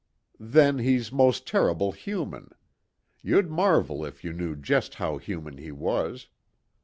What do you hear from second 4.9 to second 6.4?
how human he was.